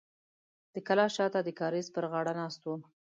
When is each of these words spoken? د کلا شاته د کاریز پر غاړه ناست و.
د 0.73 0.75
کلا 0.87 1.05
شاته 1.15 1.39
د 1.43 1.49
کاریز 1.59 1.87
پر 1.95 2.05
غاړه 2.11 2.33
ناست 2.39 2.61
و. 2.65 2.69